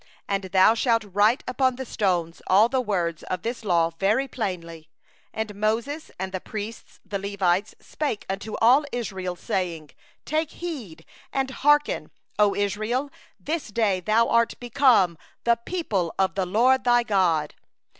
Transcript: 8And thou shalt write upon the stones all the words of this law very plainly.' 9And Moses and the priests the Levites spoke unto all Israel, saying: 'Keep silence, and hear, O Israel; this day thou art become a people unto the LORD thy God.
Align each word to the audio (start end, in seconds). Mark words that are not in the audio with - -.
8And 0.27 0.51
thou 0.51 0.73
shalt 0.73 1.03
write 1.03 1.43
upon 1.47 1.75
the 1.75 1.85
stones 1.85 2.41
all 2.47 2.67
the 2.69 2.81
words 2.81 3.21
of 3.21 3.43
this 3.43 3.63
law 3.63 3.91
very 3.99 4.27
plainly.' 4.27 4.89
9And 5.35 5.53
Moses 5.53 6.09
and 6.17 6.31
the 6.31 6.39
priests 6.41 6.99
the 7.05 7.19
Levites 7.19 7.75
spoke 7.79 8.25
unto 8.27 8.55
all 8.55 8.83
Israel, 8.91 9.35
saying: 9.35 9.91
'Keep 10.25 10.49
silence, 10.49 11.01
and 11.31 11.51
hear, 11.87 12.09
O 12.39 12.55
Israel; 12.55 13.11
this 13.39 13.67
day 13.69 13.99
thou 13.99 14.27
art 14.27 14.55
become 14.59 15.19
a 15.45 15.55
people 15.55 16.15
unto 16.17 16.33
the 16.33 16.45
LORD 16.47 16.83
thy 16.83 17.03
God. 17.03 17.53